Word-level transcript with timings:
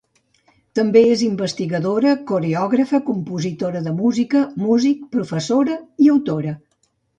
També 0.77 1.01
és 1.09 1.19
investigadora, 1.27 2.13
coreògrafa, 2.31 3.01
compositora 3.11 3.83
de 3.89 3.95
música, 4.01 4.43
músic, 4.65 5.07
professora 5.19 5.79
i 6.07 6.13
autora. 6.19 6.59